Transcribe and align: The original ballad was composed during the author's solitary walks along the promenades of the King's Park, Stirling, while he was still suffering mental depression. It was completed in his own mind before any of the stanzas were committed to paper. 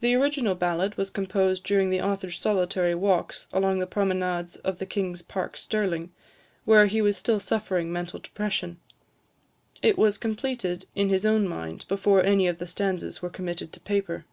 The 0.00 0.12
original 0.16 0.56
ballad 0.56 0.96
was 0.96 1.08
composed 1.08 1.62
during 1.62 1.88
the 1.90 2.02
author's 2.02 2.36
solitary 2.36 2.96
walks 2.96 3.46
along 3.52 3.78
the 3.78 3.86
promenades 3.86 4.56
of 4.56 4.78
the 4.78 4.86
King's 4.86 5.22
Park, 5.22 5.56
Stirling, 5.56 6.10
while 6.64 6.88
he 6.88 7.00
was 7.00 7.16
still 7.16 7.38
suffering 7.38 7.92
mental 7.92 8.18
depression. 8.18 8.80
It 9.82 9.96
was 9.96 10.18
completed 10.18 10.86
in 10.96 11.10
his 11.10 11.24
own 11.24 11.46
mind 11.46 11.84
before 11.86 12.24
any 12.26 12.48
of 12.48 12.58
the 12.58 12.66
stanzas 12.66 13.22
were 13.22 13.30
committed 13.30 13.72
to 13.74 13.78
paper. 13.78 14.24